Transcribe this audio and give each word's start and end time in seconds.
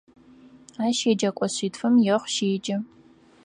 Ащ 0.85 0.97
еджэкӏо 1.11 1.47
шъитфым 1.55 1.95
ехъу 2.15 2.29
щеджэ. 2.33 2.77